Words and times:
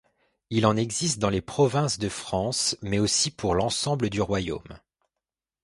Il 0.49 0.65
en 0.65 0.77
existe 0.77 1.19
dans 1.19 1.29
les 1.29 1.43
provinces 1.43 1.99
de 1.99 2.09
France, 2.09 2.75
mais 2.81 2.97
aussi 2.97 3.29
pour 3.29 3.53
l'ensemble 3.53 4.09
du 4.09 4.19
royaume. 4.19 4.79